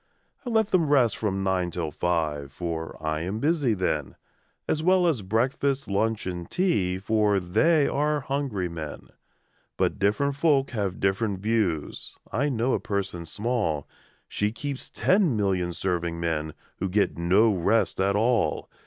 I 0.43 0.49
let 0.49 0.71
them 0.71 0.89
rest 0.89 1.15
from 1.15 1.43
nine 1.43 1.69
till 1.69 1.91
five. 1.91 2.51
For 2.51 2.97
I 3.05 3.21
am 3.21 3.37
busy 3.37 3.75
then, 3.75 4.15
As 4.67 4.81
well 4.81 5.05
as 5.05 5.21
breakfast, 5.21 5.87
lunch, 5.87 6.25
and 6.25 6.49
tea, 6.49 6.97
For 6.97 7.39
they 7.39 7.87
are 7.87 8.21
hungry 8.21 8.67
men: 8.67 9.09
But 9.77 9.99
different 9.99 10.35
folk 10.35 10.71
have 10.71 10.99
different 10.99 11.37
views: 11.39 12.17
I 12.31 12.49
know 12.49 12.73
a 12.73 12.79
person 12.79 13.27
small 13.27 13.87
She 14.27 14.51
keeps 14.51 14.89
ten 14.89 15.37
million 15.37 15.71
serving 15.71 16.19
men, 16.19 16.55
Who 16.77 16.89
get 16.89 17.15
no 17.15 17.53
rest 17.53 18.01
at 18.01 18.15
all! 18.15 18.71